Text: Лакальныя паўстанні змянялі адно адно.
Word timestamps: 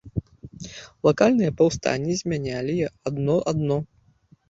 Лакальныя 1.09 1.55
паўстанні 1.61 2.19
змянялі 2.25 2.77
адно 3.07 3.41
адно. 3.57 3.83